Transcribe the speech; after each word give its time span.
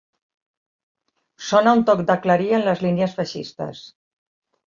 Sona 1.49 1.75
un 1.79 1.83
toc 1.89 2.01
de 2.09 2.17
clarí 2.25 2.49
en 2.61 2.65
les 2.71 2.83
línies 2.87 3.13
feixistes 3.21 3.83